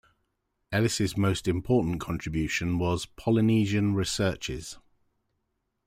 Ellis' 0.71 1.15
most 1.15 1.47
important 1.47 1.99
contribution 2.01 2.79
was 2.79 3.05
"Polynesian 3.05 3.93
Researches". 3.93 4.79